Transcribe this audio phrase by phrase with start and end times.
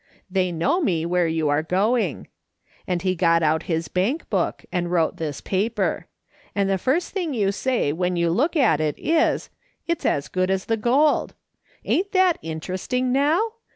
[0.35, 2.27] 'They know me where you are going/
[2.87, 6.07] and he got out his bank book, and wrote this paper.
[6.55, 9.51] And the first tiling you say when you look at it is,'
[9.87, 11.35] It's as good as the gold.'
[11.85, 13.39] Ain't that interesting now